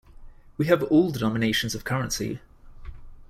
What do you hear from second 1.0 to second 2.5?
denominations of currency.